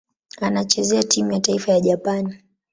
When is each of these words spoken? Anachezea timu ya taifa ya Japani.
Anachezea 0.41 1.03
timu 1.03 1.31
ya 1.31 1.39
taifa 1.39 1.71
ya 1.71 1.79
Japani. 1.79 2.39